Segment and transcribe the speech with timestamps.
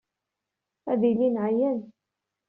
[0.91, 1.79] Ad ilin ɛyan.